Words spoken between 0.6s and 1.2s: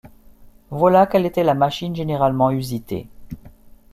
Voilà